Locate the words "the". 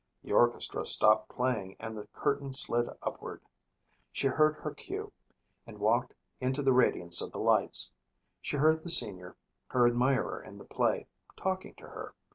0.23-0.31, 1.95-2.07, 6.63-6.73, 7.31-7.37, 8.81-8.89, 10.57-10.65